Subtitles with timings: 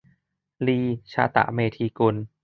[0.67, 0.79] ลี
[1.11, 2.15] ชาตะเมธีกุล